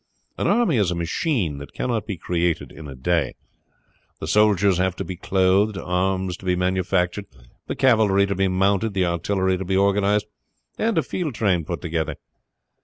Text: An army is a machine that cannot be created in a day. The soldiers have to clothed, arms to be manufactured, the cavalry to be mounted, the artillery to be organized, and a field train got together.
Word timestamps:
An 0.35 0.47
army 0.47 0.77
is 0.77 0.89
a 0.89 0.95
machine 0.95 1.59
that 1.59 1.75
cannot 1.75 2.07
be 2.07 2.17
created 2.17 2.71
in 2.71 2.87
a 2.87 2.95
day. 2.95 3.35
The 4.19 4.25
soldiers 4.25 4.79
have 4.79 4.95
to 4.95 5.15
clothed, 5.15 5.77
arms 5.77 6.37
to 6.37 6.45
be 6.47 6.55
manufactured, 6.55 7.27
the 7.67 7.75
cavalry 7.75 8.25
to 8.25 8.33
be 8.33 8.47
mounted, 8.47 8.95
the 8.95 9.05
artillery 9.05 9.59
to 9.59 9.63
be 9.65 9.77
organized, 9.77 10.25
and 10.79 10.97
a 10.97 11.03
field 11.03 11.35
train 11.35 11.61
got 11.61 11.81
together. 11.83 12.15